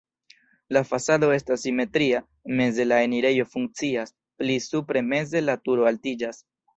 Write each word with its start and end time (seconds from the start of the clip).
La 0.75 0.81
fasado 0.91 1.27
estas 1.33 1.65
simetria, 1.65 2.21
meze 2.61 2.85
la 2.87 2.97
enirejo 3.07 3.45
funkcias, 3.51 4.13
pli 4.41 4.57
supre 4.69 5.05
meze 5.11 5.43
la 5.45 5.57
turo 5.69 5.87
altiĝas. 5.91 6.41